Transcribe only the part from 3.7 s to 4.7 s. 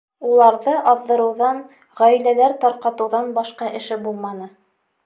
эше булманы.